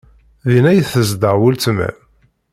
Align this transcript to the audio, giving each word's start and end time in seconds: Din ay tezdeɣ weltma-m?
Din 0.49 0.65
ay 0.71 0.79
tezdeɣ 0.91 1.35
weltma-m? 1.41 1.97